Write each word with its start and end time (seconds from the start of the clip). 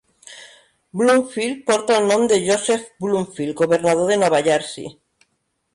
Bloomfield 1.01 1.59
portal 1.67 1.99
el 2.03 2.09
nom 2.13 2.25
de 2.33 2.41
Joseph 2.49 2.89
Bloomfield, 3.07 3.55
governador 3.63 4.13
de 4.15 4.21
Nova 4.25 4.43
Jersey. 4.51 4.95